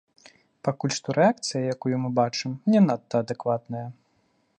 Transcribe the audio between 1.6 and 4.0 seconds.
якую мы бачым, не надта адэкватная.